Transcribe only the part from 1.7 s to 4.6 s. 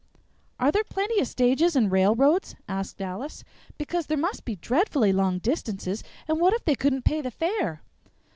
and railroads?" asked Alice; "because there must be